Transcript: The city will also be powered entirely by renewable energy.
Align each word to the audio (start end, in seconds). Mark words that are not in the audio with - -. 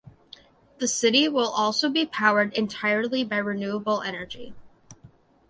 The 0.79 0.87
city 0.87 1.27
will 1.29 1.47
also 1.49 1.87
be 1.87 2.07
powered 2.07 2.53
entirely 2.55 3.23
by 3.23 3.37
renewable 3.37 4.01
energy. 4.01 4.55